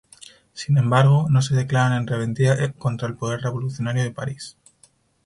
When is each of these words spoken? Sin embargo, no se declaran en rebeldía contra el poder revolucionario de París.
Sin 0.53 0.79
embargo, 0.79 1.27
no 1.29 1.43
se 1.43 1.53
declaran 1.55 1.93
en 1.95 2.07
rebeldía 2.07 2.71
contra 2.79 3.07
el 3.07 3.13
poder 3.15 3.41
revolucionario 3.41 4.01
de 4.01 4.09
París. 4.09 4.57